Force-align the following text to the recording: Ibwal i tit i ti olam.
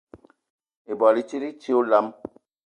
Ibwal 0.91 1.15
i 1.21 1.23
tit 1.29 1.43
i 1.49 1.51
ti 1.61 1.71
olam. 1.79 2.07